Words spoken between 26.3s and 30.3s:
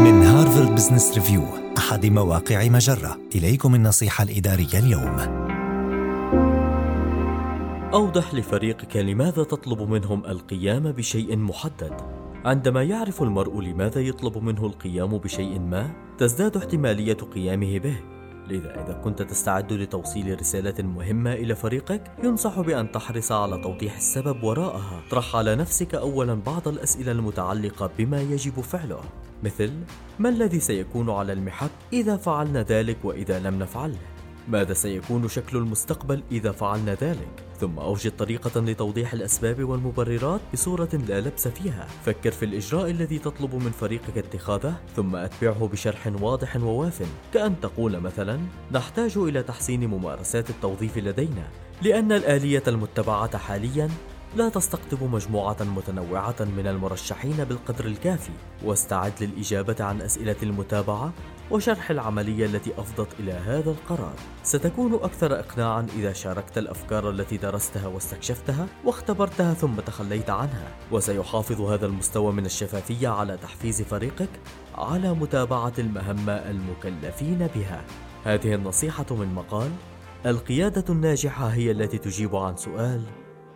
بعض الأسئلة المتعلقة بما يجب فعله، مثل: ما